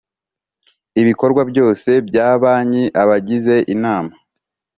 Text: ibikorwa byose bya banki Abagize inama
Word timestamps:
ibikorwa 1.01 1.41
byose 1.51 1.89
bya 2.07 2.27
banki 2.41 2.83
Abagize 3.01 3.55
inama 3.73 4.13